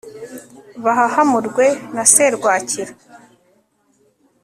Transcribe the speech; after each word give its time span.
bahahamurwe 0.83 1.65
na 1.95 2.03
serwakira 2.13 2.91